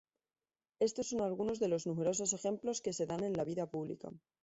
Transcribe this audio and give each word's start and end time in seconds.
Estos 0.87 1.09
son 1.09 1.21
algunos 1.21 1.59
de 1.59 1.67
los 1.67 1.85
numerosos 1.85 2.33
ejemplos 2.33 2.81
que 2.81 2.91
se 2.91 3.05
dan 3.05 3.23
en 3.23 3.33
la 3.33 3.43
vida 3.43 3.69
pública. 3.69 4.09